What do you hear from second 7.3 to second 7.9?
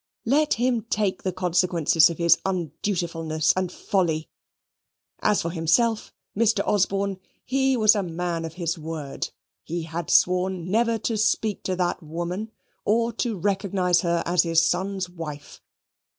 he